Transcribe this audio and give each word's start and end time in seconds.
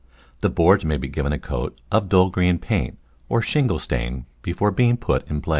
The 0.39 0.49
boards 0.49 0.83
may 0.83 0.97
be 0.97 1.07
given 1.07 1.31
a 1.31 1.37
coat 1.37 1.79
of 1.91 2.09
dull 2.09 2.31
green 2.31 2.57
paint 2.57 2.97
or 3.29 3.43
shingle 3.43 3.77
stain 3.77 4.25
before 4.41 4.71
being 4.71 4.97
put 4.97 5.29
in 5.29 5.41
place. 5.41 5.49